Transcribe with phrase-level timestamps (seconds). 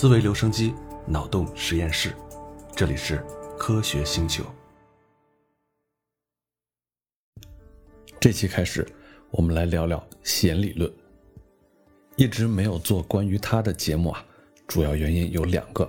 [0.00, 0.72] 思维留声机，
[1.06, 2.14] 脑洞实验室，
[2.74, 3.22] 这里是
[3.58, 4.42] 科学星球。
[8.18, 8.88] 这期开始，
[9.30, 10.90] 我们来聊聊弦理论。
[12.16, 14.24] 一直没有做关于它的节目啊，
[14.66, 15.86] 主要原因有两个，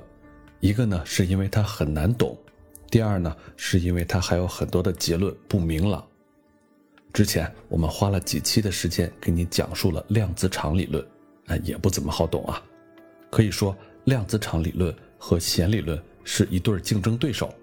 [0.60, 2.38] 一个呢是因为它很难懂，
[2.90, 6.06] 第二呢是因为它还有很多的结论不明朗。
[7.14, 11.02] 之前我们花了几期的时间给你讲述了量子场理论，
[11.46, 12.62] 啊，也不怎么好懂啊。
[13.30, 13.74] 可以说，
[14.06, 17.54] 量子场理论和弦理论是一对竞争对手，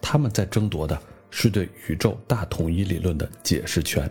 [0.00, 0.98] 他们在争夺的
[1.30, 4.10] 是对宇宙大统一理论的解释权。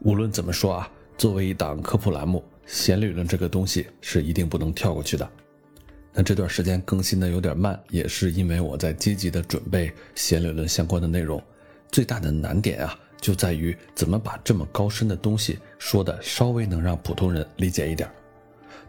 [0.00, 5.28] 无论怎么说啊，作为一档科普栏目，弦理论这个东西是一定不能跳过去的。
[6.12, 11.42] 那这段时间更新的有点慢，也是因为我在积极的准备弦理论相关的内容。
[11.90, 12.98] 最大的难点啊。
[13.22, 18.10] 就在于怎么把这么高深的东西说的稍微能让普通人理解一点。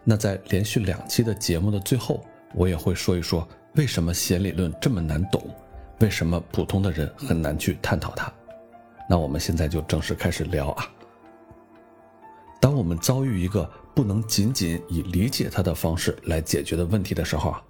[0.04, 2.22] 那在连续两期的节目的最后，
[2.54, 5.42] 我也会说一说为什么弦理论这么难懂，
[6.00, 8.32] 为什么普通的人很难去探讨它。
[9.08, 10.90] 那我们现在就正式开始聊啊。
[12.60, 17.62] 当我们遭遇一个不能仅仅以理解它的方式来解决的问题的时候啊，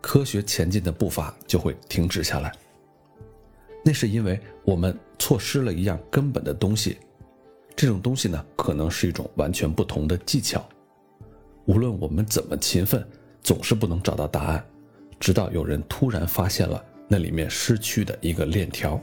[0.00, 2.52] 科学前进的步伐就会停止下来。
[3.84, 6.98] 那是因为我们错失了一样根本的东西，
[7.76, 10.66] 这种东西呢，可能是一种完全不同的技巧。
[11.66, 13.06] 无论我们怎么勤奋，
[13.42, 14.64] 总是不能找到答案，
[15.18, 19.00] 直到有人突然发现了那里面失去的一个链条。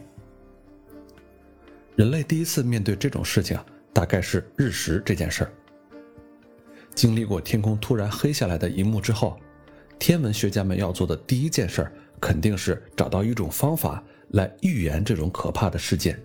[1.95, 3.59] 人类第一次面对这种事情，
[3.93, 5.51] 大概是日食这件事儿。
[6.93, 9.39] 经历过天空突然黑下来的一幕之后，
[9.97, 14.03] 天文学家们要做的第一件事儿，肯定是找到一种方法。
[14.31, 16.17] 来预言这种可怕的事件。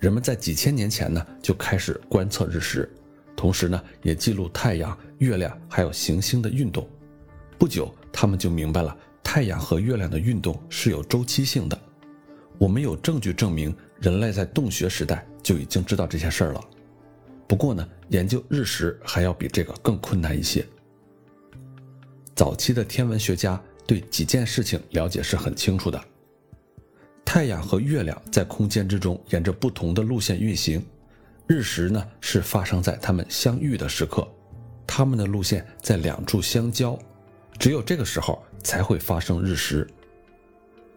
[0.00, 2.90] 人们在几千年前呢就开始观测日食，
[3.36, 6.88] 同时呢也记录太阳、月亮还有行星的运动。
[7.58, 11.78] 不久，他们就明白了太阳和月亮的运动是有周期性的。
[12.58, 16.60] 我们有证据证明，人类在洞穴时代就已经知道这些事儿了。
[17.46, 20.66] 不过呢，研究日食还要比这个更困难一些。
[22.34, 26.02] 早期的天文学家对几件事情了解是很清楚的。
[27.24, 30.84] 太阳和月亮在空间之中沿着不同的路线运行，
[31.46, 34.26] 日食呢是发生在它们相遇的时刻，
[34.86, 36.98] 它们的路线在两处相交，
[37.58, 39.86] 只有这个时候才会发生日食。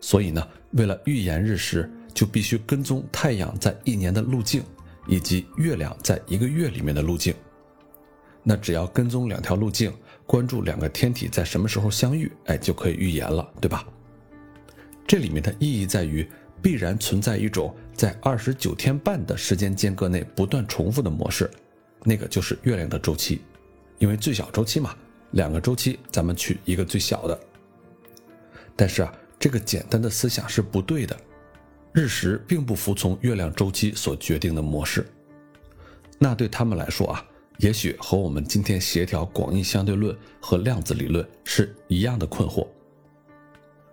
[0.02, 4.64] 所以呢，为了预言日食，就必须跟踪太阳在一年的路径，
[5.08, 7.34] 以及月亮在一个月里面的路径。
[8.42, 9.94] 那只要跟踪两条路径，
[10.26, 13.86] 关注两个天体在什么时候相遇，哎，就可以预言了，对吧？
[15.06, 16.28] 这里面的意义在于，
[16.62, 21.52] 必然存在一种在二十九天半的时间间隔内不断重复的模式，
[22.06, 23.42] 那个就是月亮的周期，
[23.98, 24.96] 因为最小周期嘛，
[25.32, 27.38] 两个周期咱们取一个最小的。
[28.74, 31.14] 但是啊，这个简单的思想是不对的，
[31.92, 35.06] 日食并不服从月亮周期所决定的模式，
[36.18, 37.26] 那对他们来说啊，
[37.58, 42.66] 也许和我们今天协调广义相对论和量子理论是一样的困惑。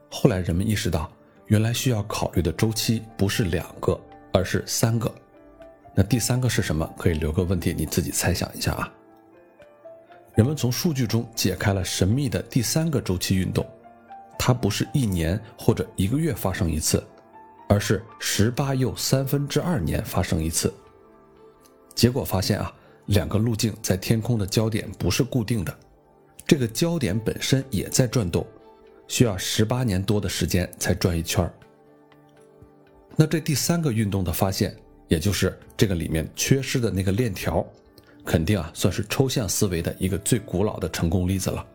[0.09, 1.13] 后来人们意识到，
[1.47, 3.99] 原来需要考虑的周期不是两个，
[4.33, 5.13] 而是三个。
[5.95, 6.89] 那第三个是什么？
[6.99, 8.93] 可以留个问题，你自己猜想一下啊。
[10.35, 13.67] 人们从数据中解开了神秘的第三个周期运动，
[14.39, 17.03] 它不是一年或者一个月发生一次，
[17.69, 20.73] 而是十八又三分之二年发生一次。
[21.95, 22.71] 结果发现啊，
[23.07, 25.75] 两个路径在天空的焦点不是固定的，
[26.47, 28.47] 这个焦点本身也在转动。
[29.09, 31.53] 需要十八年多的时间才转一圈儿。
[33.17, 34.77] 那这第三个运动的发现，
[35.09, 37.67] 也就是这个里面缺失的那个链条，
[38.25, 41.67] 肯定啊算是抽象思维的一个最古老的成功例子了。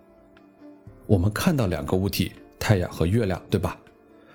[1.07, 3.77] 我们看到两个物体，太阳和月亮，对吧？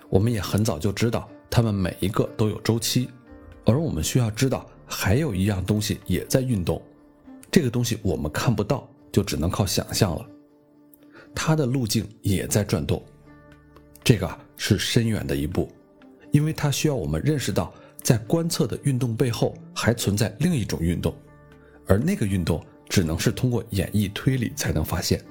[0.09, 3.09] 我们也很早就知道它们每一个都有周期，
[3.65, 6.83] 而我们需要知道还有一样东西也在运动，
[7.51, 10.27] 这个东西我们看不到，就只能靠想象了。
[11.39, 13.05] 它的路径也在转动，
[14.03, 15.71] 这个是深远的一步，
[16.33, 17.73] 因为它需要我们认识到，
[18.03, 21.15] 在观测的运动背后还存在另一种运动，
[21.87, 25.23] 而那个运动只能是通过演绎推理才能发现。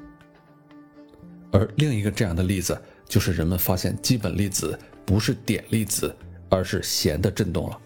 [1.52, 6.16] 而另一个这样的例子，就是人们发现基本粒子不是点粒子，
[6.50, 7.82] 而是弦的振动了。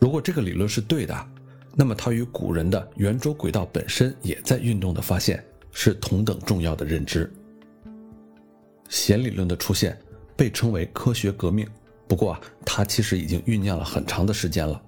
[0.00, 1.28] 如果这个理论是对的，
[1.74, 5.44] 那么它与古人的圆周轨道本身也在运动的发现。
[5.78, 7.30] 是同等重要的认知。
[8.88, 9.96] 弦理论的出现
[10.34, 11.68] 被称为科学革命，
[12.08, 14.80] 不过啊，它其实已经酝酿了很长的时间了。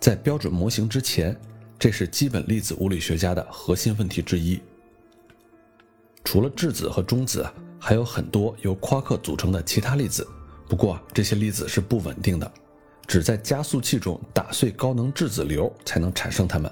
[0.00, 1.40] 在标准模型之前，
[1.78, 4.60] 这是基本粒子物理学家的核心问题之一。
[6.24, 7.48] 除了质子和中子，
[7.78, 10.26] 还有很多由夸克组成的其他粒子。
[10.68, 12.52] 不过这些粒子是不稳定的，
[13.06, 16.68] 只在加速器中打碎高能质子流才能产生它们。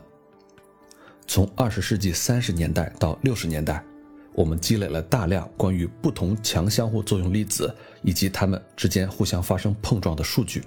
[1.26, 3.82] 从二十世纪三十年代到六十年代，
[4.34, 10.62] 我们积累了大量关于不同强相互作用粒子以及它们之间互相发生碰撞的数据。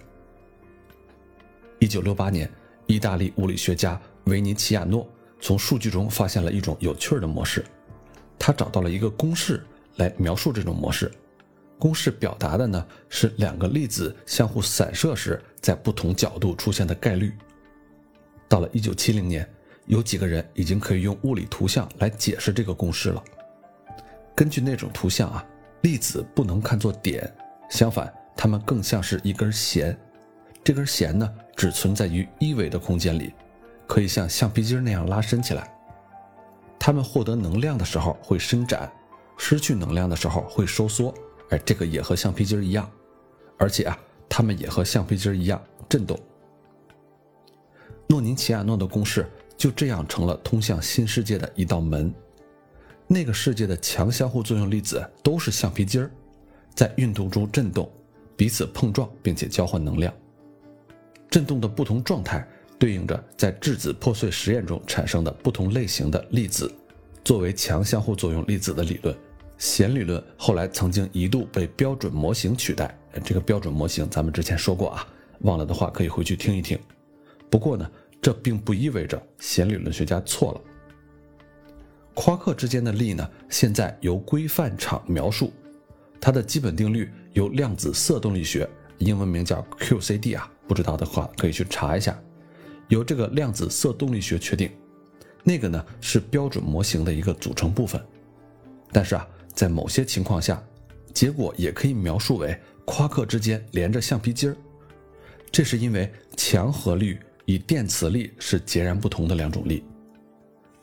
[1.80, 2.50] 一九六八年，
[2.88, 5.08] 意大利物理学家维尼奇亚诺
[5.40, 7.64] 从数据中发现了一种有趣的模式，
[8.40, 9.64] 他找到了一个公式
[9.98, 11.12] 来描述这种模式。
[11.78, 17.34] 公式表达的呢是两个粒子相互散射时在不同角度出现的概率。
[18.48, 19.48] 到了一九七零年。
[19.86, 23.24] 有几个人已经可以用物理图像来解释这个公式了。
[24.34, 25.46] 根据那种图像啊，
[25.82, 27.32] 粒子不能看作点，
[27.70, 29.98] 相反，它们更像是一根弦。
[30.64, 33.32] 这根弦呢，只存在于一维的空间里，
[33.86, 35.72] 可以像橡皮筋那样拉伸起来。
[36.80, 38.92] 它们获得能量的时候会伸展，
[39.38, 41.14] 失去能量的时候会收缩。
[41.52, 42.90] 哎，这个也和橡皮筋一样，
[43.58, 43.98] 而且啊，
[44.28, 46.20] 它们也和橡皮筋一样震动。
[48.08, 49.26] 诺尼奇亚诺的公式。
[49.58, 52.14] 就这样成了通向新世界的一道门。
[53.08, 56.10] 那个世界的强相互作用粒子都是橡皮筋儿，
[56.74, 57.90] 在运动中振动，
[58.36, 60.14] 彼此碰撞，并且交换能量。
[61.30, 62.48] 振动的不同状态
[62.80, 66.74] 对应着在质子破碎实验中产生的不同类型的粒子。
[67.24, 69.16] 作为强相互作用粒子的理论，
[69.58, 72.98] 弦理论后来曾经一度被标准模型取代。
[73.24, 75.08] 这个标准模型咱们之前说过啊，
[75.42, 76.80] 忘了的话可以回去听一听。
[77.50, 77.90] 不过呢。
[78.26, 80.62] 这并不意味着弦理论学家错了。
[82.16, 85.54] 夸克之间的力呢，现在由规范场描述，
[86.20, 88.68] 它的基本定律由量子色动力学
[88.98, 92.20] （英文名叫 QCD） 啊，不知道的话可以去查一下，
[92.88, 94.72] 由这个量子色动力学确定。
[95.44, 98.04] 那个呢是标准模型的一个组成部分，
[98.92, 100.60] 但是啊，在某些情况下，
[101.14, 104.58] 结果也可以描述为夸克之间连着橡皮筋儿。
[105.52, 107.20] 这是因为强和率。
[107.46, 109.84] 与电磁力是截然不同的两种力。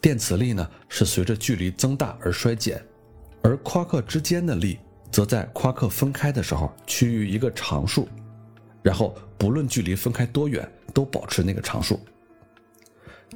[0.00, 2.84] 电磁力呢是随着距离增大而衰减，
[3.40, 4.78] 而夸克之间的力
[5.12, 8.08] 则在夸克分开的时候趋于一个常数，
[8.82, 12.00] 然后不论距离分开多远都保持那个常数。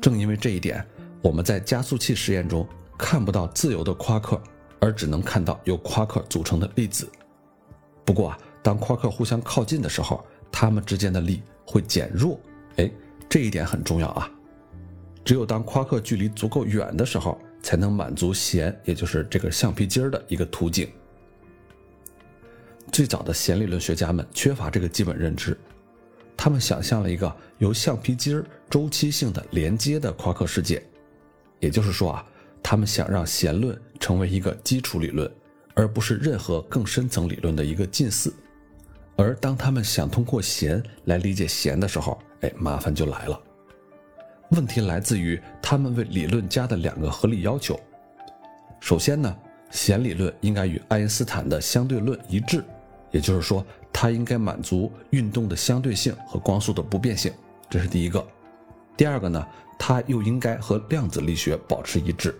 [0.00, 0.84] 正因为这一点，
[1.22, 2.66] 我们在加速器实验中
[2.98, 4.40] 看不到自由的夸克，
[4.80, 7.08] 而只能看到由夸克组成的粒子。
[8.04, 12.40] 不过啊，当夸克互相靠近的时候，它们之间的力会减弱。
[12.78, 12.90] 哎。
[13.28, 14.30] 这一点很重要啊！
[15.24, 20.88] 只有当夸克距离足够远的时候，才能满足弦，也就是这个橡皮筋儿的一个图景。
[22.92, 25.58] 最早的弦理论学家们缺乏这个基本认知，
[26.36, 30.80] 他们想象了一个由橡皮筋儿周期性的连接的夸克世界，
[31.58, 32.24] 也就是说啊，
[32.62, 35.28] 他们想让弦论成为一个基础理论，
[35.74, 38.32] 而不是任何更深层理论的一个近似。
[39.16, 43.40] 而当他们想通过弦来理解弦的时候，哎，麻烦就来了。
[44.50, 47.78] 问题来自于他们为理论加的两个合理要求。
[48.80, 49.36] 首先呢，
[49.70, 52.64] 弦理论应该与爱因斯坦的相对论一致，
[53.10, 57.32] 也就是说，它应该满足运动的相对性和光速的不变性，
[57.68, 58.24] 这是第一个。
[58.96, 59.46] 第二个呢，
[59.78, 62.34] 它又应该和量子力学保持一致。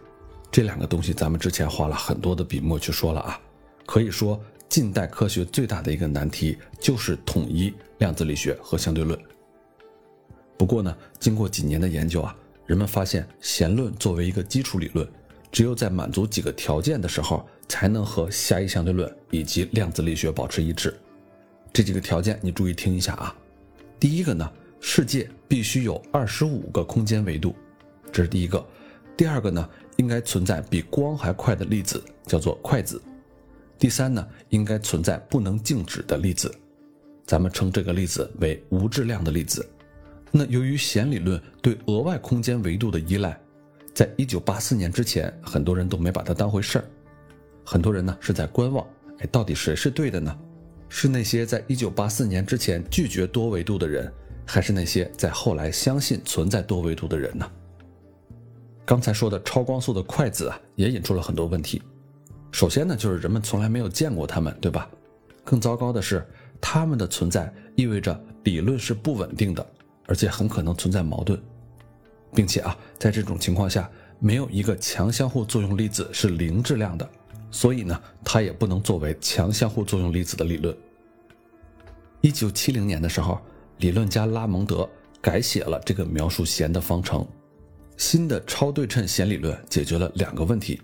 [0.51, 3.41] 这两个东西咱们之前花了很多的笔墨去说了啊，
[3.87, 4.41] 可以说。
[4.69, 9.17] 近代科学最大的一个难题就是统一量子力学和相对论。
[10.57, 12.35] 不过呢，经过几年的研究啊，
[12.67, 15.07] 人们发现弦论作为一个基础理论，
[15.53, 20.97] 只有在满足几个条件的时候，才能和狭义相对论以及量子力学保持一致。
[21.73, 23.37] 这几个条件你注意听一下啊。
[24.01, 27.55] 第一个呢，世界必须有二十五个空间维度，
[28.11, 28.65] 这是第一个。
[29.17, 33.01] 第二个呢，应该存在比光还快的粒子，叫做快子。
[33.79, 36.55] 第三呢，应该存在不能静止的粒子，
[37.27, 39.67] 咱们称这个粒子为无质量的粒子。
[40.31, 43.39] 那由于弦理论对额外空间维度的依赖，
[43.95, 46.85] 在一九八四年之前，很多人都没把它当回事儿。
[47.65, 48.87] 很多人呢是在观望，
[49.19, 50.37] 哎，到底谁是对的呢？
[50.89, 54.13] 是那些在一九八四年之前拒绝多维度的人，
[54.45, 57.51] 还是那些在后来相信存在多维度的人呢？
[58.85, 61.83] 刚才说的超光速的快子啊，也引出了很多问题。
[62.53, 64.89] 首先呢，就是人们从来没有见过它们，对吧？
[65.45, 66.25] 更糟糕的是，
[66.61, 69.67] 它们的存在意味着理论是不稳定的，
[70.07, 71.41] 而且很可能存在矛盾，
[72.35, 77.09] 并且啊，在这种情况下，没有一个强相互作用粒子是零质量的，
[77.51, 80.77] 所以呢，它也不能作为强相互作用粒子的理论。
[82.21, 83.39] 一九七零年的时候，
[83.79, 84.89] 理论家拉蒙德
[85.21, 87.27] 改写了这个描述弦的方程，
[87.97, 90.81] 新的超对称弦理论解决了两个问题。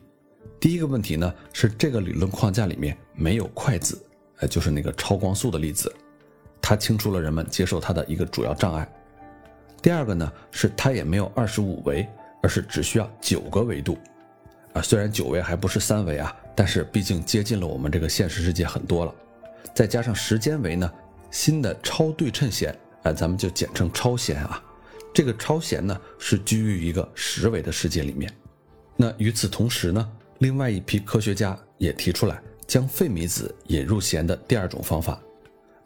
[0.61, 4.01] 第一个问题呢是这个理论框架里面没有快子，
[4.39, 5.93] 呃，就是那个超光速的粒子，
[6.61, 8.89] 它清除了人们接受它的一个主要障碍。
[9.83, 12.09] 第二个呢是它也没有二十五维，
[12.41, 13.99] 而是只需要九个维度，
[14.73, 19.13] 啊，虽然九维还不是三维啊，但是毕竟接近了我们这个现实世界很多了。
[19.75, 20.91] 再加上时间维呢，
[21.31, 22.73] 新的超对称弦，
[23.03, 24.63] 啊，咱们就简称超弦啊。
[25.13, 28.33] 这个超弦呢是居于一个十维的世界里面。
[28.97, 30.09] 那与此同时呢，
[30.39, 35.21] 另外一批科学家也提出来将费米子引入弦的第二种方法，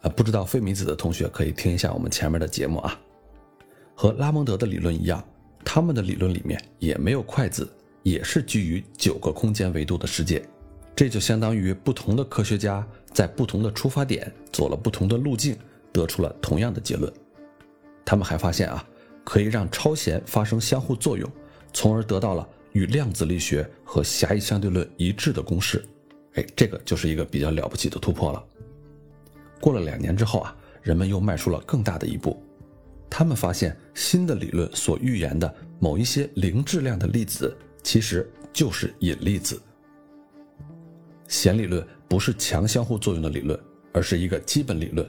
[0.01, 2.99] 啊，不知道费米子的同学可以听一下我们前面的节目啊。
[3.99, 5.27] 和拉蒙德的理论一样，
[5.65, 7.67] 他们的理论里面也没有筷子，
[8.03, 10.47] 也是居于九个空间维度的世界。
[10.95, 15.57] 这就相当于不同的科学家在不同的出发点走了不同的路径，
[15.91, 17.11] 得出了同样的结论。
[18.05, 18.87] 他们还发现啊，
[19.23, 21.27] 可以让超弦发生相互作用，
[21.73, 25.83] 从而得到了与量子力学和狭义相对论一致的公式。
[26.35, 28.43] 哎，这个就是一个比较了不起的突破了。
[29.59, 32.39] 过了两年之后啊，人们又迈出了更大的一步。
[33.09, 39.59] 他们发现，新的理论所预言的某一些零质量的粒子，其实就是引力子。
[41.27, 43.59] 弦理论不是强相互作用的理论，
[43.91, 45.05] 而是一个基本理论，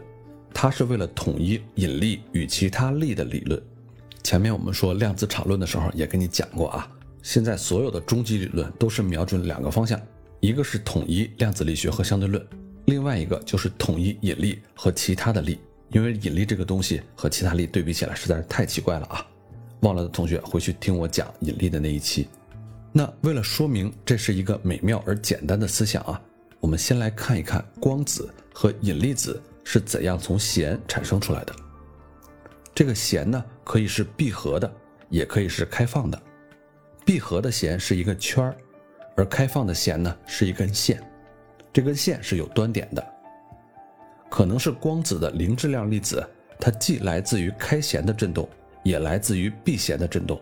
[0.54, 3.62] 它是为了统一引力与其他力的理论。
[4.25, 6.90] 前面我们说量子场论的时候也跟你讲过啊，
[7.23, 10.00] 现在所有的终极理论都是瞄准两个方向，
[10.40, 12.42] 一个是统一量子力学和相对论，
[12.87, 15.59] 另外一个就是统一引力和其他的力。
[15.90, 19.26] 因为引力这个东西和其他力对比起来实在是太奇怪了啊！
[19.80, 22.28] 忘了的同学回去听我讲引力的那一期。
[22.92, 26.21] 那为了说明这是一个美妙而简单的思想啊，
[26.61, 31.54] 我们先来看一看光子和引力子是怎样从弦产生出来的。
[32.75, 34.71] 这个弦呢，可以是闭合的，
[35.09, 36.21] 也可以是开放的。
[37.04, 38.57] 闭合的弦是一个圈儿，
[39.16, 41.02] 而开放的弦呢是一根线，
[41.73, 43.07] 这根线是有端点的。
[44.30, 46.25] 可能是光子的零质量粒子，
[46.58, 48.49] 它既来自于开弦的振动，
[48.82, 50.40] 也来自于闭弦的振动，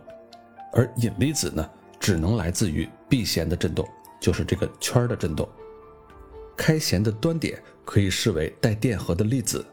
[0.73, 3.89] 而引力子呢，只能来自于闭弦的振动，
[4.21, 5.49] 就是这个圈的振动。
[6.57, 9.65] 开弦的端点可以视为带电荷的粒子，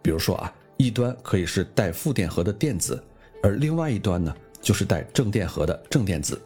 [0.00, 3.02] 比如说啊，一端可以是带负电荷的电子，
[3.42, 6.40] 而另外一端呢，就是带正电荷的正电子。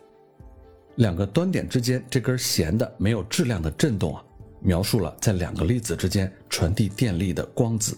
[0.96, 4.24] 两个端点之间这根弦的没有质量的振动啊。
[4.60, 7.96] 描述了在两个粒子之间传递电力的光子，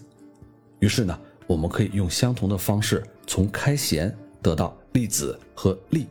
[0.81, 6.07] 于是呢，我们可以用相同的方式从开弦得到粒子和力。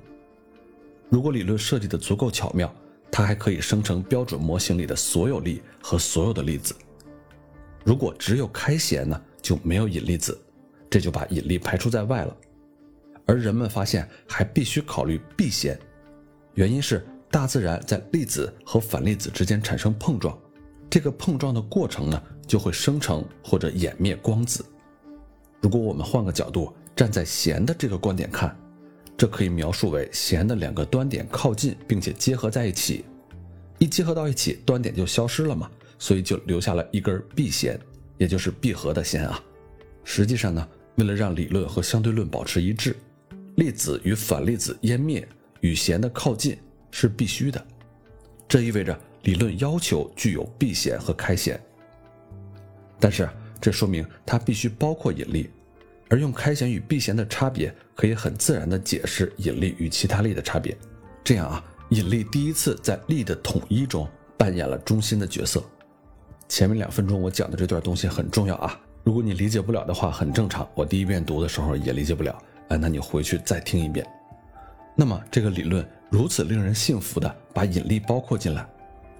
[1.10, 2.74] 如果理论设计的足够巧妙，
[3.12, 6.76] 它还可以生成标准模型里的所有力和所有的粒子。
[7.86, 10.38] 如果只有开弦呢，就没有引力子，
[10.90, 12.36] 这就把引力排除在外了。
[13.26, 15.78] 而人们发现还必须考虑闭弦，
[16.56, 17.06] 原因是。
[17.38, 20.36] 大自然在粒子和反粒子之间产生碰撞，
[20.90, 24.66] 这个碰撞的过程呢，就会生成或者湮灭光子。
[25.62, 28.58] 如果我们换个角度，站在弦的这个观点看，
[29.16, 33.06] 这可以描述为弦的两个端点靠近并且结合在一起，
[33.78, 37.80] 一结合到一起，端点就消失了嘛，所以就留下了一根闭弦，
[38.18, 39.40] 也就是闭合的弦啊。
[40.04, 42.96] 实际上呢，为了让理论和相对论保持一致，
[43.58, 45.28] 粒子与反粒子湮灭
[45.62, 46.58] 与弦的靠近。
[47.00, 47.64] 是必须的，
[48.48, 51.62] 这意味着理论要求具有避弦和开弦。
[53.00, 53.30] 但是
[53.62, 55.48] 这说明它必须包括引力，
[56.10, 60.76] 而用开弦与避弦的差别可以很自然地解释引力与其他力的差别。
[61.24, 65.64] 这样啊，引力第一次在力的统一中扮演了中心的角色。
[66.50, 70.68] 前面两分钟我讲的这段东西很重要啊，如果你理解不了的话，很正常。
[70.74, 72.36] 我第一遍读的时候也理解不了，
[72.70, 74.04] 哎，那你回去再听一遍。
[74.96, 75.88] 那么这个理论。
[76.10, 78.68] 如此令人信服的把引力包括进来，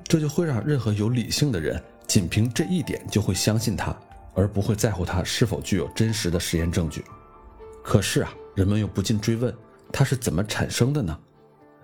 [0.04, 3.94] 这就会让任何有理性的人仅凭这一点就会相信它，
[4.34, 7.04] 而不会在乎它是否具有真实的实验证据。
[7.84, 9.54] 可是啊，人们又不禁追问：
[9.92, 11.18] 它是怎么产生的呢？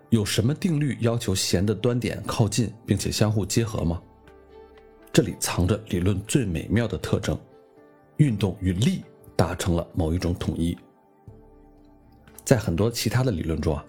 [0.10, 4.01] 有什么定律要求弦的端点靠近并且相互结合吗？
[5.12, 7.38] 这里藏着理论最美妙的特征：
[8.17, 9.03] 运动与力
[9.36, 10.77] 达成了某一种统一。
[12.45, 13.83] 在很多其他的理论中啊。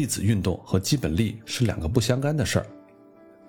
[0.00, 2.66] 粒子运动和基本力是两个不相干的事儿。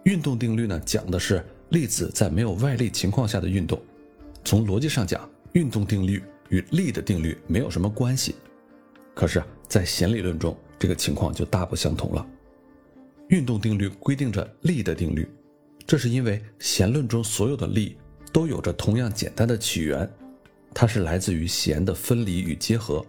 [0.04, 3.82] 运动定律呢，讲的是粒子在没有外力情况下的运动。
[4.44, 8.36] 从逻辑上讲，运动定律与力的定律没有什么关系。
[9.16, 12.28] 可是，在弦理论中，这个情况就大不相同了。
[13.30, 15.26] 运动定律规定着力的定律，
[15.88, 17.96] 这是因为弦论中所有的力
[18.34, 20.10] 都有着同样简单的起源，
[20.74, 23.06] 它是来自于弦的分离与结合。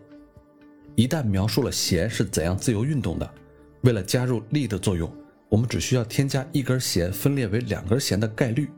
[0.95, 3.35] 一旦描述了弦是怎样自由运动的，
[3.83, 5.11] 为了加入力的作用，
[5.49, 8.71] 我们只需要添加一根弦分裂为两根弦的概率，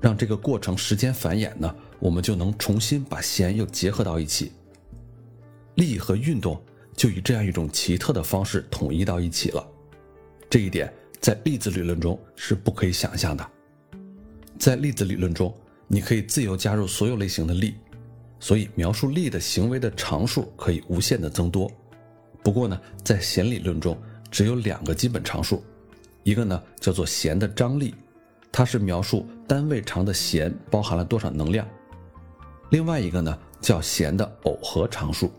[0.00, 4.52] 让这个过程时间繁衍呢，我们就能重新把弦又结合到一起。
[5.76, 6.60] 力和运动
[6.96, 9.66] 就以这样一种奇特的方式统一到一起了。
[10.50, 13.50] 这一点在粒子理论中是不可以想象的。
[14.58, 15.54] 在粒子理论中，
[15.86, 17.74] 你可以自由加入所有类型的力，
[18.40, 21.70] 所以描述力的行为的常数可以无限的增多。
[22.42, 23.96] 不过呢，在弦理论中
[24.30, 25.62] 只有两个基本常数。
[26.22, 27.94] 一个呢叫做弦的张力，
[28.52, 31.66] 它是描述单位长的弦包含了多少能量；
[32.70, 35.30] 另外一个呢叫弦的耦合常数，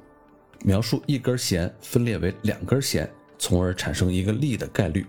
[0.64, 5.06] 描述一根弦分裂为两根弦，从而产生一个力的概率。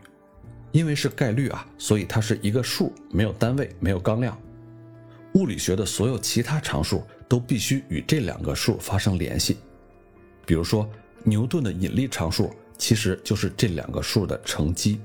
[0.72, 4.38] 因为是概率啊，所以它是一个数，没有单位，没有纲量。
[5.34, 9.58] 物理学的所有其他常数都必须与这两个数发生联系。
[10.44, 10.90] 比如说
[11.22, 15.00] 牛顿的引力常数，其实就是这两个数的乘积。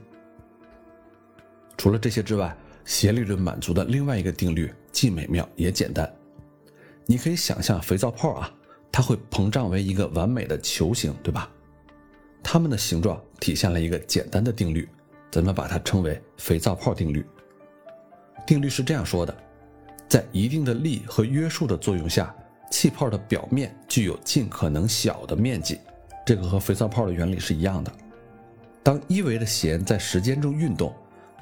[1.78, 6.12] 除了这些之外，斜率论满足的另外一个定律既美妙也简单。
[7.06, 8.52] 你可以想象肥皂泡啊，
[8.92, 11.48] 它会膨胀为一个完美的球形，对吧？
[12.42, 14.90] 它们的形状体现了一个简单的定律，
[15.30, 17.24] 咱们把它称为肥皂泡定律。
[18.48, 19.38] 定律是这样说的：
[20.08, 22.34] 在一定的力和约束的作用下，
[22.72, 25.80] 气泡的表面具有尽可能小的面积。
[26.26, 27.92] 这个和肥皂泡的原理是一样的。
[28.82, 30.94] 当一维的弦在时间中运动，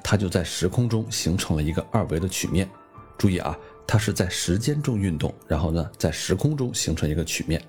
[0.02, 2.68] 它就在时空中形成了一个二维的曲面。
[3.16, 3.56] 注意啊，
[3.86, 7.62] 它是在时间中运动，然后呢，在时空中形成一个曲面。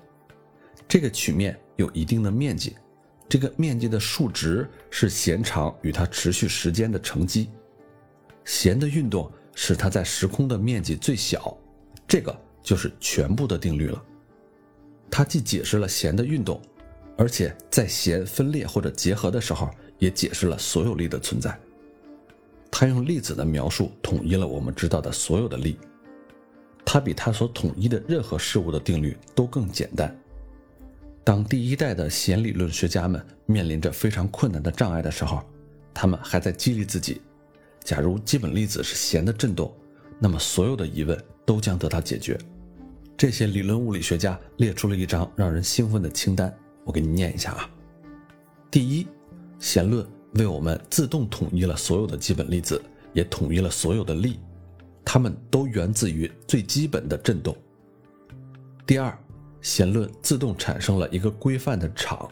[0.88, 2.76] 这个曲面有一定的面积，
[3.28, 7.48] 这个面积的数值是弦长与它持续时间的乘积。
[8.44, 11.56] 弦的运动使它在时空的面积最小，
[12.06, 12.32] 这个
[12.62, 14.00] 就是全部的定律了。
[15.10, 16.60] 它既解释了弦的运动，
[17.16, 21.58] 而且在弦分裂或者结合的时候，也解释了所有力的存在。
[22.70, 25.78] 他用粒子的描述统一了我们知道的所有的力，
[26.84, 30.14] 它比他所统一的任何事物的定律都更简单。
[31.24, 35.42] 当第一代的弦理论学家们面临着非常困难的障碍的时候，
[35.94, 37.22] 他们还在激励自己：
[37.86, 39.72] 假如基本粒子是弦的振动，
[40.18, 42.36] 那么所有的疑问都将得到解决。
[43.16, 47.70] 这些理论物理学家列出了一张让人兴奋的清单，我给你念一下啊。
[48.68, 49.06] 第一，
[49.60, 50.04] 弦论。
[50.32, 52.82] 为我们自动统一了所有的基本粒子，
[53.14, 54.38] 也统一了所有的力，
[55.02, 57.56] 它们都源自于最基本的振动。
[58.84, 59.16] 第二，
[59.62, 62.28] 弦论自动产生了一个规范的场，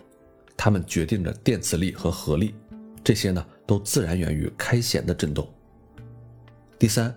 [0.54, 2.54] 它们决定着电磁力和合力，
[3.02, 5.48] 这些呢都自然源于开弦的振动。
[6.78, 7.14] 第三，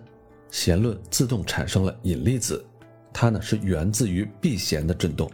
[0.50, 2.64] 弦论自动产生了引力子，
[3.12, 5.30] 它呢是源自于闭弦的振动，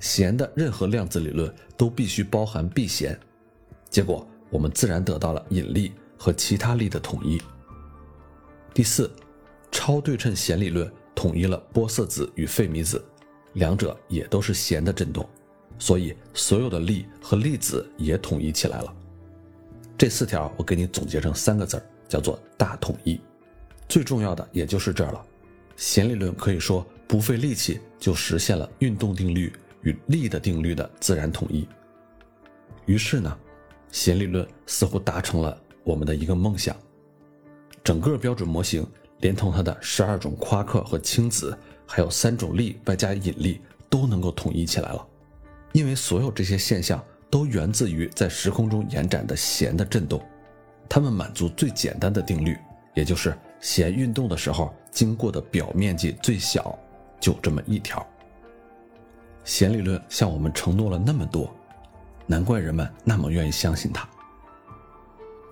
[0.00, 3.18] 弦的任何量子理论都必须包含闭弦，
[3.90, 4.26] 结果。
[4.50, 7.38] 我们自然得到了引力和其他力的统一。
[8.72, 9.10] 第四，
[9.70, 13.04] 超对称弦理论统一了玻色子与费米子，
[13.52, 15.28] 两者也都是弦的振动，
[15.78, 18.94] 所以所有的力和粒子也统一起来了。
[19.98, 23.20] 这四条我给你总结成三个字儿，叫做大统一。
[23.88, 25.22] 最重要的也就是这儿了，
[25.76, 31.68] 弦理论可以说不费力气就实现了运动定律与力的定律的自然统一。
[32.86, 33.36] 于是呢。
[33.90, 36.76] 弦理论似乎达成了我们的一个梦想，
[37.82, 38.86] 整个标准模型
[39.20, 41.56] 连同它的十二种夸克和轻子，
[41.86, 45.06] 还有三种力外加引力，都能够统一起来了。
[45.72, 50.20] 因为所有这些现象都源自于在时空中延展的弦的振动，
[50.88, 52.56] 它们满足最简单的定律，
[52.94, 56.78] 也就是弦运动的时候经过的表面积最小，
[57.20, 58.06] 就这么一条。
[59.44, 61.52] 弦理论向我们承诺了那么多。
[62.30, 64.06] 难怪人们那么愿意相信它。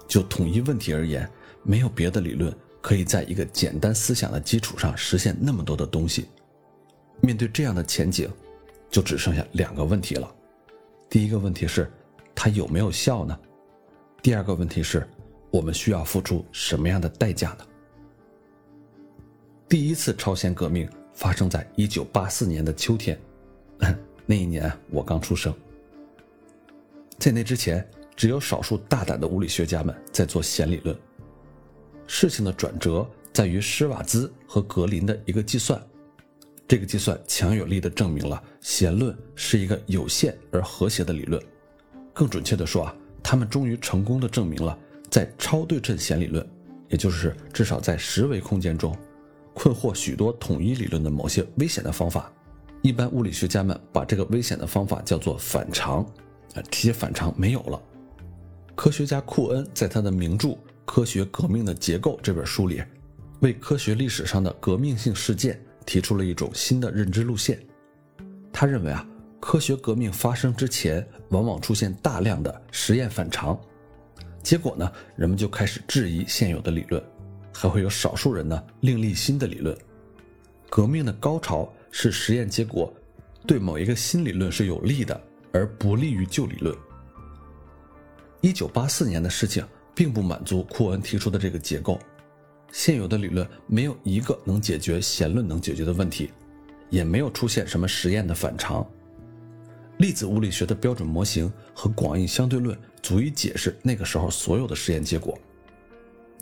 [0.06, 1.26] 就统一问题而言，
[1.62, 6.28] 没有别的理论可以在一个简单思想的基础上实现那么多的东西。
[7.22, 8.30] 面对这样的前景，
[8.90, 10.30] 就只剩下两个问题了。
[11.08, 11.90] 第一个问题是，
[12.34, 13.38] 它有没有效呢？
[14.22, 15.08] 第二个问题是，
[15.50, 17.66] 我们需要付出什么样的代价呢？
[19.68, 23.18] 第一次超弦革命发生在一九八四年的秋天，
[24.26, 25.54] 那一年我刚出生。
[27.18, 30.96] 在那之前，只有少数大胆的物理学家们在做弦理论。
[32.06, 35.80] 事情的转折在于施瓦兹和格林的一个计算，
[36.68, 41.40] 这个计算强有力地证明了弦论是一个有限而和谐的理论。
[42.12, 44.76] 更准确地说啊，他们终于成功地证明了，
[45.10, 46.44] 在超对称弦理论，
[46.88, 48.96] 也就是至少在十维空间中，
[49.54, 52.32] 困惑许多统一理论的某些危险的方法。
[52.82, 56.02] 一般物理学家们把这个危险的方法叫做反常
[56.54, 56.62] 啊。
[56.70, 57.80] 这些反常没有了，
[58.74, 60.48] 科学家库恩在他的名著
[60.84, 62.82] 《科学革命的结构》这本书里，
[63.40, 67.58] 为科学历史上的革命性事件提出了一种新的认知路线。
[68.52, 69.06] 他认为啊，
[69.40, 73.58] 科学革命发生之前，往往出现大量的实验反常，
[74.42, 77.02] 结果呢，人们就开始质疑现有的理论，
[77.54, 79.76] 还会有少数人呢另立新的理论。
[80.68, 82.92] 革命的高潮是实验结果
[83.46, 85.18] 对某一个新理论是有利的，
[85.52, 86.76] 而不利于旧理论。
[88.40, 91.98] 一九八四年的事情并不满足库恩提出的这个结构，
[92.78, 96.30] 现有的理论没有一个能解决弦论能解决的问题，
[96.90, 98.86] 也没有出现什么实验的反常。
[99.96, 105.38] 粒子物理学的标准模型和广义相对论足以解释那个时候所有的实验结果。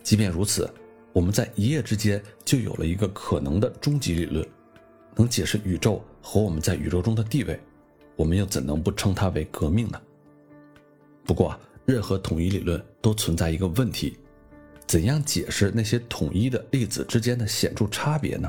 [0.02, 0.68] 即便如此，
[1.12, 4.44] 我们在一夜之间就有了一个可能的终极理论，
[5.14, 7.60] 能解释宇宙和我们在宇宙中的地位，
[8.16, 10.02] 我们又怎能不称它为革命呢？
[11.24, 14.18] 不过，任何统一理论都存在一个问题：
[14.94, 18.48] 怎样解释那些统一的粒子之间的显著差别呢？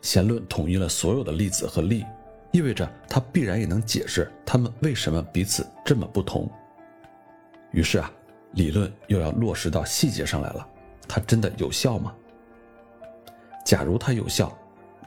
[0.00, 2.04] 弦论统一了所有的粒子和力，
[2.50, 6.50] 意味着它必然也能解释它们为什么彼此这么不同。
[7.70, 8.10] 于是啊，
[8.54, 10.68] 理论又要落实到细节上来了。
[11.06, 12.12] 它真的有效吗？
[13.64, 14.52] 假如它有效，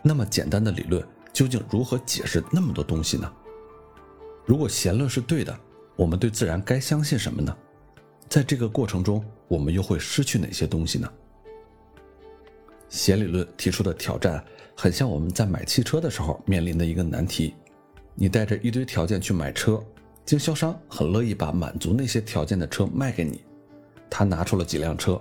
[0.01, 3.29] 那么简单的理论究竟如何解释那么多东西呢？
[4.45, 5.53] 如果弦论是对的，
[5.97, 7.53] 我们对自然该相信什么呢？
[8.29, 11.11] 在这个过程中，我们又会失去哪些东西呢？
[12.89, 14.43] 弦理论提出的挑战，
[14.75, 17.53] 很像我们在买汽车的时候面临的一个难题：
[18.13, 19.83] 你带着一堆条件去买车，
[20.25, 23.43] 经销商很乐意把满足那些条件的车卖给你，
[24.09, 25.19] 他拿出了几辆车，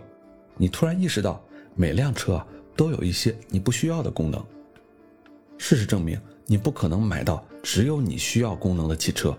[0.56, 1.42] 你突然意识到
[1.74, 2.44] 每辆车
[2.76, 4.44] 都有一些你不需要的功能。
[5.58, 9.36] 事实证明，你不可能买到只有你需要功能的汽车。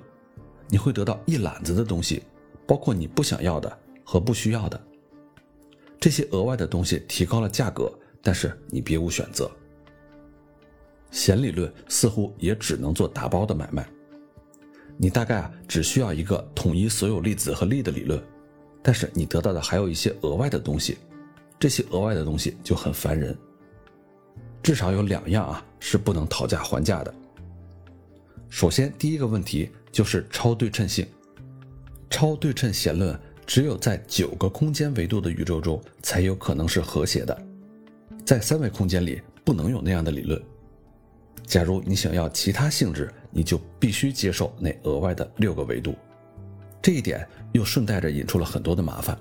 [0.67, 2.23] 你会得到一揽子的东西，
[2.67, 4.81] 包括你不想要的和不需要的。
[5.99, 9.49] 这些额外的东西提高了价格，但是你别无选择。
[11.11, 13.87] 弦理论似乎也只能做打包的买卖。
[14.97, 18.21] 你大概啊只需要一个统一所有粒子和力的理论，
[18.81, 20.97] 但是你得到的还有一些额外的东西，
[21.59, 23.37] 这些额外的东西就很烦人。
[24.61, 27.13] 至少有两样啊是不能讨价还价的。
[28.49, 31.05] 首先，第一个问题就是超对称性。
[32.09, 37.45] 超对称弦论只有在九个空间维度的宇宙中才有可能是和谐的，
[38.25, 40.41] 在三维空间里不能有那样的理论。
[41.45, 45.95] 假如你想要其他性质，你就必须接受那额外的六个维度。
[46.81, 49.17] 这一点又顺带着引出了很多的麻烦。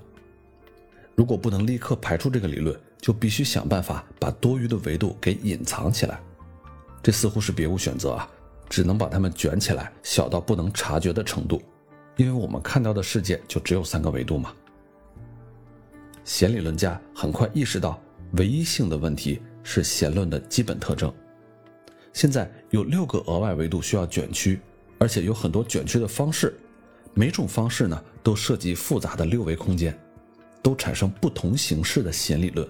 [1.15, 6.19] 如果不能立刻排除这个理论，就必须想办法把多余的维度给隐藏起来。
[7.03, 8.29] 这似乎是别无选择啊。
[8.67, 11.61] 只能把它们卷起来，小到不能察觉的程度，
[12.17, 14.53] 因为我们看到的世界就只有三个维度嘛。
[16.23, 18.01] 弦理论家很快意识到，
[18.33, 21.13] 唯一性的问题是弦论的基本特征。
[22.13, 24.59] 现在有六个额外维度需要卷曲，
[24.97, 26.57] 而且有很多卷曲的方式，
[27.13, 29.97] 每种方式呢都涉及复杂的六维空间，
[30.61, 32.67] 都产生不同形式的弦理论。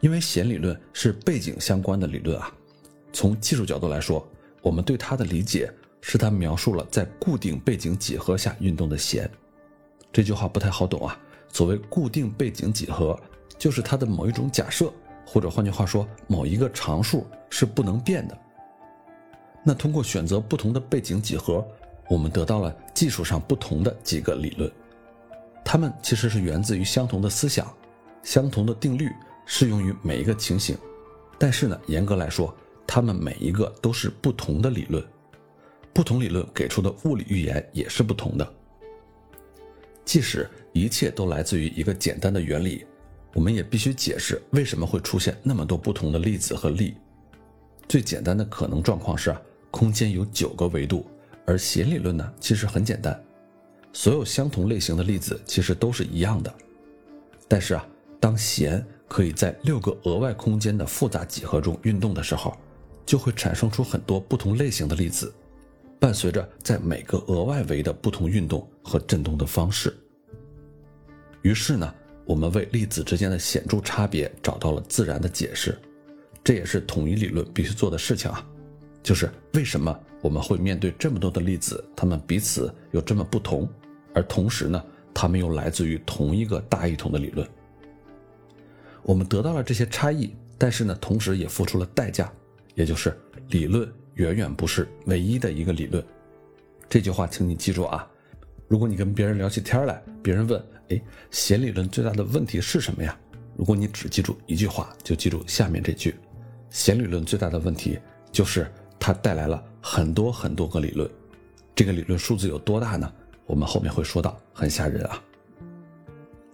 [0.00, 2.52] 因为弦理论是背景相关的理论啊，
[3.12, 4.26] 从技术角度来说。
[4.64, 5.68] 我们对它的理解
[6.02, 9.30] 是，他描述了在固定背景几何下运动的弦。
[10.12, 11.18] 这句话不太好懂啊。
[11.48, 13.18] 所谓固定背景几何，
[13.56, 14.92] 就是它的某一种假设，
[15.24, 18.36] 或者换句话说，某一个常数是不能变的。
[19.62, 21.64] 那通过选择不同的背景几何，
[22.08, 24.70] 我们得到了技术上不同的几个理论。
[25.64, 27.72] 它们其实是源自于相同的思想，
[28.22, 29.08] 相同的定律
[29.46, 30.76] 适用于每一个情形。
[31.38, 32.52] 但是呢，严格来说，
[32.86, 35.04] 它们每一个都是不同的理论，
[35.92, 38.54] 不同理论给出的物理预言也是不同的。
[40.04, 42.84] 即使一切都来自于一个简单的原理，
[43.34, 46.94] 我们也必须解释为什么会出现那么多不同的粒子和力。
[47.88, 49.36] 最简单的可能状况是，
[49.70, 51.06] 空间有九个维度，
[51.46, 53.22] 而弦理论呢，其实很简单，
[53.92, 56.52] 所有相同类型的粒子其实都是一样的。
[57.46, 57.86] 但是啊，
[58.18, 62.56] 当弦可以在六个额外空间的复杂几何中运动的时候，
[63.04, 65.32] 就会产生出很多不同类型的粒子，
[66.02, 69.96] 伴随着在每个额外维的不同运动和振动的方式。
[71.42, 75.78] 于是呢，我们为粒子之间的显著差别找到了自然的解释，
[76.42, 78.44] 这也是统一理论必须做的事情啊，
[79.00, 83.68] 就是为什么我们会面对这么多的粒子，它们彼此有这么不同，
[84.12, 84.84] 而同时呢，
[85.14, 87.48] 它们又来自于同一个大一统的理论。
[89.04, 92.28] 我们得到了这些差异，但是呢，同时也付出了代价。
[92.74, 93.16] 也就是
[93.50, 93.86] 理论
[94.22, 96.02] 远远不是唯一的一个理论，
[96.88, 98.08] 这句话请你记住啊！
[98.68, 103.18] 如果你跟别人聊起天来，别人问：“哎，弦理论最大的问题是什么呀？”
[103.58, 106.14] 如果你只记住一句话，就记住下面这句：
[106.70, 107.98] 弦理论最大的问题
[108.30, 111.10] 就是它带来了很多很多个理论。
[111.74, 113.12] 这个理论数字有多大呢？
[113.46, 115.20] 我们后面会说到，很吓人啊。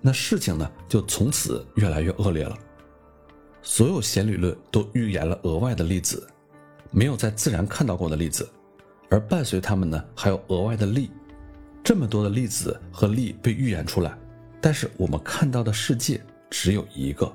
[0.01, 2.57] 那事情呢，就从此越来越恶劣了。
[3.61, 6.27] 所有弦理论都预言了额外的粒子，
[6.91, 8.49] 没有在自然看到过的粒子，
[9.11, 11.11] 而伴随它们呢，还有额外的力。
[11.83, 14.17] 这么多的粒子和力被预言出来，
[14.61, 16.21] 但是我们看到的世界
[16.51, 17.33] 只有一个。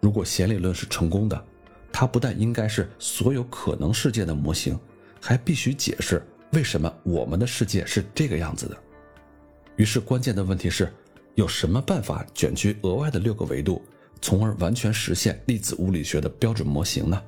[0.00, 1.44] 如果弦理论是成功的，
[1.92, 4.78] 它不但应该是所有可能世界的模型，
[5.20, 8.76] 还必须解释为什么我们的世界是这个样子的。
[9.76, 10.92] 于是，关键的问题是。
[11.36, 13.82] 有什么办法卷曲额外的六个维度，
[14.22, 17.22] 从而完全实现粒子物理学的标准模型呢？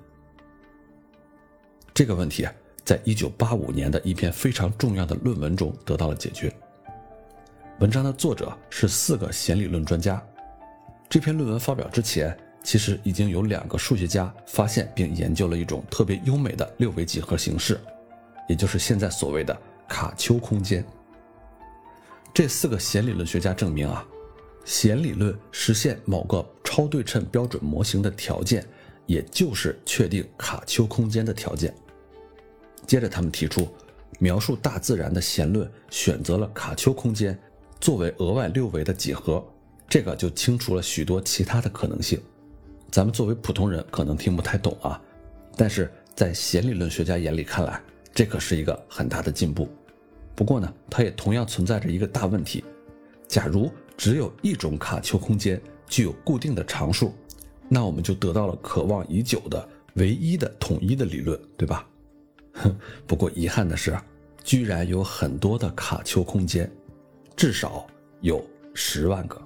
[1.98, 6.48] 这个问题啊，在一九八五年的一篇非常重要的论文中得到了解决。
[7.80, 10.24] 文章的作者是四个弦理论专家。
[11.08, 17.80] 这篇论文发表之前，其实已经有两个数学家发现并研究了一种特别优美的六维几何形式，
[18.48, 20.86] 也就是现在所谓的卡丘空间。
[22.32, 24.06] 这四个弦理论学家证明啊，
[24.64, 28.64] 弦理论实现某个超对称标准模型的条件，
[29.06, 31.74] 也就是确定卡丘空间的条件。
[32.88, 33.68] 接着，他们提出，
[34.18, 37.38] 描述大自然的弦论选择了卡丘空间
[37.78, 39.46] 作为额外六维的几何，
[39.86, 42.18] 这个就清除了许多其他的可能性。
[42.90, 44.98] 咱们作为普通人可能听不太懂啊，
[45.54, 47.78] 但是在弦理论学家眼里看来，
[48.14, 49.68] 这可是一个很大的进步。
[50.34, 52.64] 不过呢，它也同样存在着一个大问题：
[53.26, 57.12] 假如只有一种卡丘空间具有固定的常数，
[57.68, 61.86] 那我们就得到了渴望已久的唯一的统一的理论，对吧？
[63.06, 63.98] 不过遗憾的是，
[64.42, 66.70] 居然有很多的卡丘空间，
[67.36, 67.86] 至少
[68.20, 68.44] 有
[68.74, 69.40] 十万个。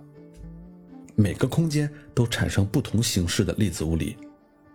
[1.14, 4.16] 每个空间都产生不同形式的粒子物理，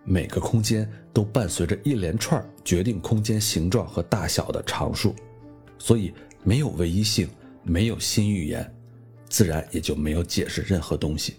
[0.04, 5.16] 每个空间都伴随着一连串决定空间形状和大小的常数。
[5.80, 7.28] 所以没有唯一性，
[7.64, 8.72] 没有新预言，
[9.28, 11.38] 自然也就没有解释任何东西。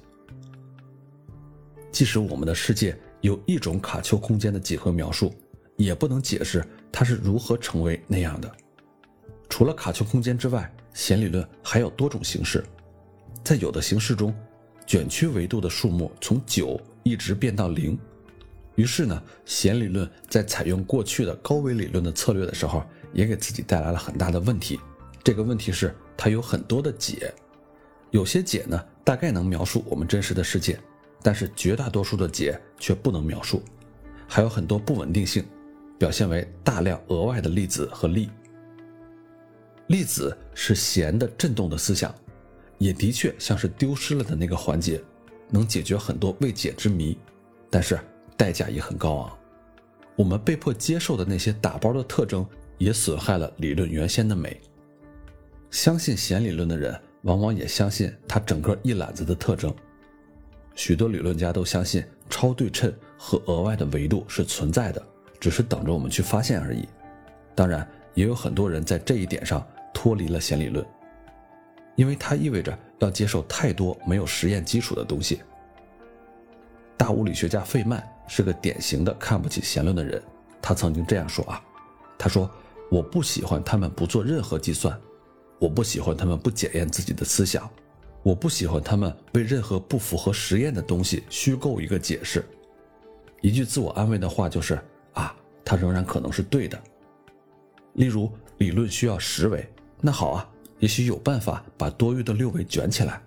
[1.93, 5.33] 即使我们的世界有一种卡丘空间的几何描述，
[5.77, 8.51] 也不能解释它是如何成为那样的。
[9.49, 12.65] 除了卡丘空间之外，弦理论还有多种形式。
[13.43, 14.35] 在有的形式中，
[14.87, 17.99] 卷曲维度的数目从九一直变到零。
[18.75, 22.83] 于是呢，弦理论在采用过去的高维理论的策略的时候。
[23.15, 24.79] 也给自己带来了很大的问题。
[25.25, 27.33] 这个问题是它有很多的解，
[28.11, 30.79] 有些解呢大概能描述我们真实的世界，
[31.23, 33.63] 但是绝大多数的解却不能描述，
[34.27, 35.43] 还有很多不稳定性，
[35.99, 38.31] 表现为大量额外的粒子和力。
[39.89, 42.15] 粒子是弦的振动的思想，
[42.79, 45.03] 也的确像是丢失了的那个环节，
[45.51, 47.19] 能解决很多未解之谜，
[47.69, 47.99] 但是
[48.37, 49.39] 代价也很高昂。
[50.17, 52.47] 我们被迫接受的那些打包的特征。
[52.79, 54.57] 也损害了理论原先的美。
[55.69, 59.75] 相信弦理论的人，往往也相信它整个一揽子的特征。
[60.77, 65.05] 许多理论家都相信超对称和额外的维度是存在的，
[65.41, 66.89] 只是等着我们去发现而已。
[67.55, 70.85] 当然，也有很多人在这一点上脱离了弦理论，
[71.97, 75.41] 因为它意味着要接受太多没有实验基础的东西。
[76.97, 80.23] 大物理学家费曼是个典型的看不起弦论的人，
[80.61, 81.63] 他曾经这样说啊，
[82.19, 82.51] 他说。
[82.91, 84.99] 我不喜欢他们不做任何计算，
[85.59, 87.69] 我不喜欢他们不检验自己的思想，
[88.23, 92.43] 我不喜欢他们为任何不符合实验的东西虚构一个解释。
[93.43, 94.81] 一句自我安慰的话就是
[95.19, 96.81] 啊，它仍然可能是对的。
[97.95, 99.69] 例如，理论需要十维，
[100.01, 103.21] 那好啊，也许有办法把多余的六维卷起来。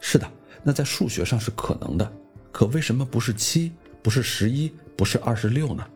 [0.00, 0.30] 是的，
[0.62, 2.12] 那在数学上是可能的，
[2.52, 5.86] 可为什么不是七，不是十一，不是二十六呢？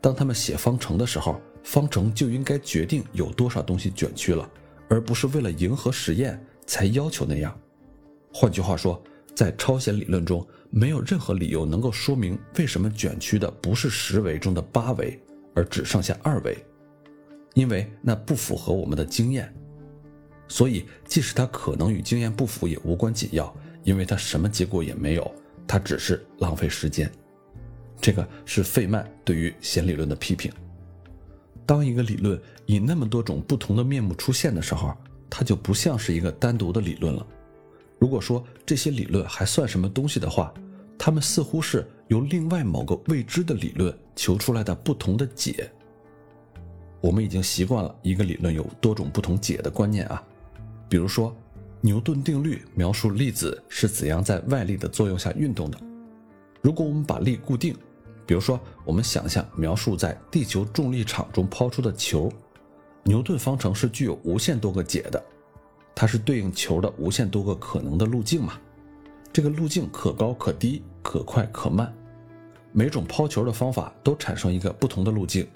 [0.00, 1.40] 当他们写方程的时候。
[1.66, 4.48] 方程就应该决定有多少东西卷曲了，
[4.88, 7.52] 而不是为了迎合实验才要求那样。
[8.32, 9.02] 换句话说，
[9.36, 15.20] 在超弦理论中，没有任何理由能够说明为什么卷曲的不是十维中的八维，
[15.54, 16.56] 而只剩下二维，
[17.52, 19.54] 因为那不符合我们的经验。
[20.48, 25.34] 所以，即使它可能与经验不符，也无关紧要，因为它什么结果也没有，
[25.66, 27.10] 它只是浪费时间。
[28.00, 30.50] 这个是费曼对于弦理论的批评。
[31.66, 34.96] 当一个理论以那么多种不同的面目出现的时候，
[35.28, 37.26] 它就不像是一个单独的理论了。
[37.98, 40.52] 如果说这些理论还算什么东西的话，
[40.98, 45.70] 它们似乎是由另外某个未知的理论求出来的不同的解。
[47.00, 50.22] 我们已经习惯了一个理论有多种不同解的观念啊。
[50.88, 51.34] 比如说，
[51.80, 55.78] 牛顿定律描述粒子是怎样在外力的作用下运动的。
[56.60, 57.76] 如果我们把力固定，
[58.24, 62.32] 比如说我们想象描述在地球重力场中抛出的球，
[63.04, 65.22] 牛顿方程是具有无限多个解的，
[65.98, 68.60] 它是对应球的无限多个可能的路径嘛？
[69.32, 71.90] 这个路径可高可低，可快可慢，
[72.70, 75.48] 每种抛球的方法都产生一个不同的路径，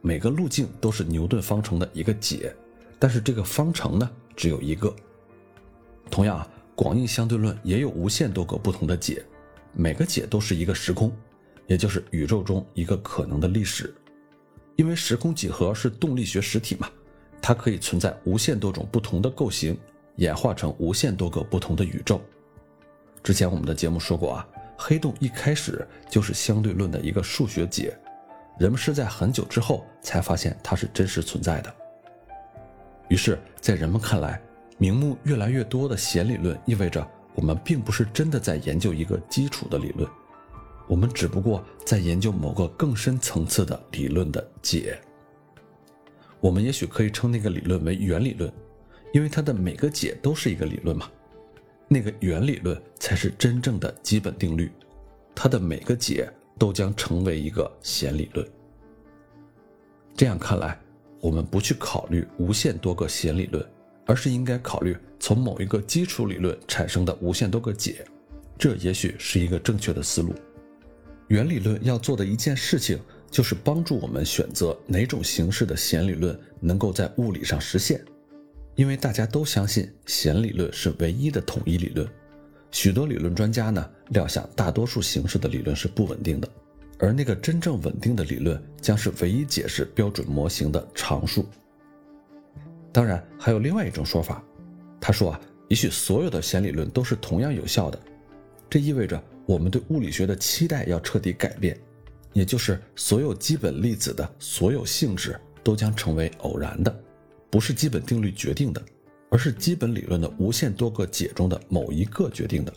[0.00, 2.54] 每个路径都是牛顿方程的一个解，
[2.96, 4.94] 但是这个方程呢只有一个。
[6.08, 9.24] 同样啊，广义相对论也有无限多个不同的解。
[9.72, 11.12] 每个解都是一个时空，
[11.66, 13.92] 也就是宇宙中一个可能的历史。
[14.76, 16.88] 因为时空几何是动力学实体嘛，
[17.42, 19.76] 它可以存在无限多种不同的构型，
[20.18, 22.20] 演化成无限多个不同的宇宙。
[23.22, 27.96] 之前我们的节目说过啊，黑洞一开始就是相对论的一个数学解，
[28.58, 31.74] 人们是在很久之后才发现它是真实存在的。
[33.08, 34.40] 于是，在人们看来，
[34.76, 37.06] 名目越来越多的弦理论意味着。
[37.34, 40.10] 我们并不是真的在研究一个基础的理论，
[40.88, 44.98] 我们只不过在研究某个更深层次的理论的解。
[46.40, 48.52] 我们也许可以称那个理论为原理论，
[49.12, 51.10] 因为它的每个解都是一个理论嘛。
[51.88, 54.70] 那个原理论才是真正的基本定律，
[55.34, 58.46] 它的每个解都将成为一个弦理论。
[60.14, 60.78] 这样看来，
[61.20, 63.64] 我们不去考虑无限多个弦理论。
[64.10, 68.06] 而是应该考虑从某一个基础理论产生的无限多个解，
[68.56, 70.34] 这也许是一个正确的思路。
[71.26, 72.98] 原理论要做的一件事情，
[73.30, 78.02] 就是帮助我们选择哪种形式的弦理论能够在物理上实现。
[78.78, 82.08] 因为大家都相信弦理论是唯一的统一理论，
[82.70, 86.48] 许多理论专家呢料想大多数形式的理论是不稳定的，
[87.00, 91.44] 而那个真正稳定的理论将是唯一解释标准模型的常数。
[92.92, 94.40] 当然，还有另外一种说法，
[95.00, 97.98] 他说啊，也许所有的弦理论都是同样有效的，
[98.70, 101.76] 这意味着我们对物理学的期待要彻底改变，
[102.32, 107.04] 也就是所有基本粒子的所有性质都将成为偶然的，
[107.50, 108.82] 不是基本定律决定的，
[109.30, 112.72] 而是基本理论的无限多个解中的某一个决定的。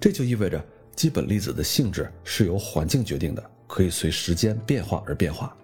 [0.00, 5.56] 这就意味着基本粒子的性质是由环境决定的，可以随时间变化而变化。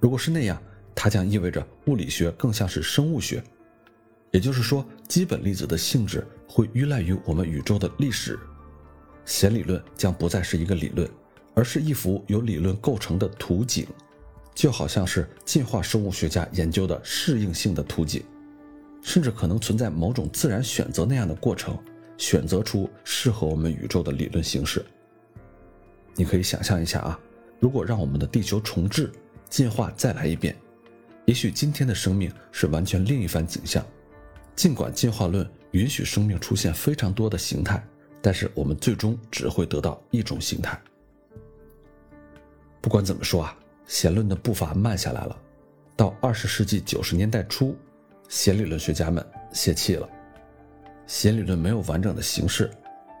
[0.00, 0.60] 如果是那样。
[1.00, 3.40] 它将意味着物理学更像是生物学，
[4.32, 8.36] 也就是说，基本粒子的性质会依赖于我们宇宙的历史。
[9.24, 11.08] 弦理论将不再是一个理论，
[11.54, 13.86] 而是一幅由理论构成的图景，
[14.58, 18.24] 就好像是进化生物学家研究的适应性的图景，
[19.00, 21.78] 甚至可能存在某种自然选择那样的过程，
[22.16, 24.84] 选择出适合我们宇宙的理论形式。
[26.16, 27.20] 你可以想象一下啊，
[27.60, 29.12] 如果让我们的地球重置、
[29.48, 30.56] 进化再来一遍。
[31.24, 33.86] 也许今天的生命是完全另一番景象，
[34.56, 37.80] 尽管进化论允许生命出现非常多的形态，
[38.20, 40.76] 但是我们最终只会得到一种形态。
[42.80, 43.56] 不管怎么说啊，
[43.88, 45.36] 弦论的步伐慢下来了。
[45.96, 47.74] 到二十世纪九十年代初，
[48.28, 50.08] 弦理论学家们泄气了。
[51.06, 52.70] 弦理论没有完整的形式，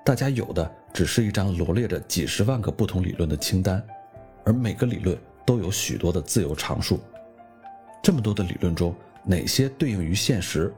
[0.04, 3.84] 大家有的只是一张罗列着几十万个不同理论的清单，
[4.44, 7.00] 而每个理论都有许多的自由常数。
[8.02, 10.72] 这么多的理论中，哪些对应于现实，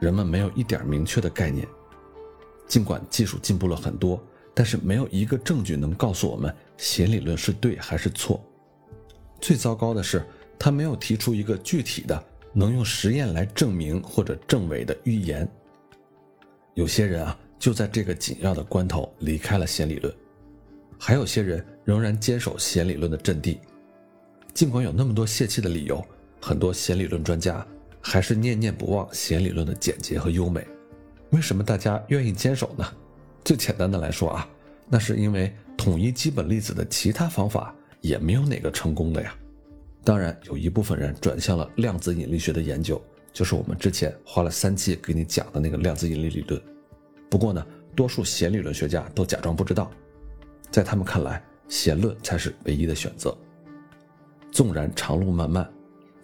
[0.00, 1.68] 人们没有一点明确的概念。
[2.66, 4.18] 尽管技术进步了很多，
[4.54, 8.42] 但是没有一个证据能告诉我们弦理论是对还是错。
[9.44, 10.24] 最糟糕的是，
[10.58, 15.46] 他没有提出一个具体的能用实验来证明或者证伪的预言。
[16.72, 20.10] 有些人啊，就在这个紧要的关头离开了弦理论，
[20.98, 23.60] 还有些人仍然坚守弦理论的阵地。
[24.54, 26.02] 尽管有那么多泄气的理由。
[26.40, 27.66] 很多弦理论专家
[28.02, 30.66] 还是念念不忘弦理论的简洁和优美。
[31.30, 32.86] 为什么大家愿意坚守呢？
[33.44, 34.48] 最简单的来说啊，
[34.88, 37.74] 那是因为统一基本粒子的其他方法
[38.04, 39.34] 也没有哪个成功的呀。
[40.04, 43.02] 当然，有一部分人转向了量子引力学的研究，
[43.32, 46.60] 就是我们之前花了三期给你讲的那个量子引力理论。
[47.30, 49.90] 不过呢，多数弦理论学家都假装不知道，
[50.70, 53.36] 在他们看来，弦论才是唯一的选择。
[54.52, 55.68] 纵然长路漫漫。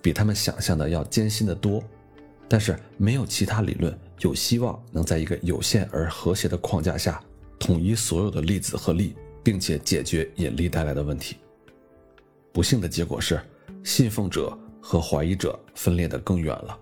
[0.03, 1.85] 比他们想象的要艰辛的多，
[2.49, 7.23] 但是没有其他理论有希望能在一个有限而和谐的框架下
[7.59, 11.37] 统一所有的粒子和力，并且解决引力带来的问题。
[12.53, 13.41] 不幸的结果是，
[13.85, 16.79] 信奉者和怀疑者分裂得更远了，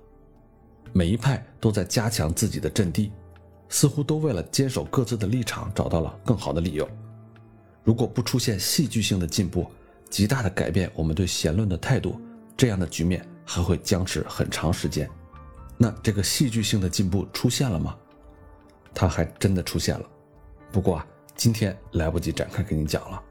[0.93, 3.13] 每一派都在加强自己的阵地，
[3.69, 6.89] 似乎都为了坚守各自的立场找到了更好的理由。
[7.85, 9.67] 如果不出现戏剧性的进步，
[10.11, 12.21] 极大的改变我们对弦论的态度。
[12.57, 15.09] 这样的局面还会僵持很长时间。
[15.77, 17.97] 那这个戏剧性的进步出现了吗？
[18.93, 20.05] 它还真的出现了。
[20.73, 21.07] 不过啊，
[21.37, 23.23] 今天来不及展开给你讲了。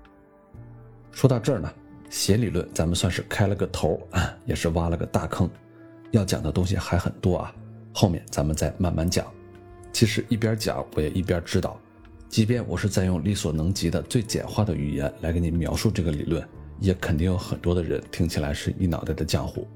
[1.11, 1.73] 说到这儿呢，
[2.09, 5.49] 弦理论咱们算是开了个头啊，也是挖了个大坑，
[6.11, 7.53] 要讲的东西还很多啊，
[7.93, 9.25] 后面咱们再慢慢讲。
[9.91, 11.79] 其实一边讲我也一边知道，
[12.29, 16.47] 即便我是在用力所能及的最简化的语言来给你描述这个理论，
[16.79, 19.67] 也肯定有很多的人听起来是一脑袋的浆糊。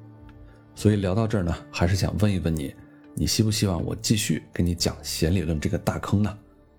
[0.74, 2.74] 所以聊到这儿呢，还是想问一问你，
[3.16, 6.38] 你希不希望我继续给你讲弦理论这个大坑呢？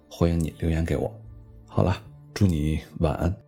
[0.09, 1.13] 欢迎你留言给我。
[1.67, 1.97] 好了，
[2.33, 3.42] 祝你晚安。